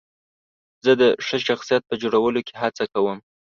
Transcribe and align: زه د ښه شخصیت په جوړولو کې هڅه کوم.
زه 0.83 0.91
د 1.01 1.03
ښه 1.25 1.37
شخصیت 1.47 1.81
په 1.89 1.95
جوړولو 2.01 2.39
کې 2.47 2.55
هڅه 2.61 2.83
کوم. 2.93 3.19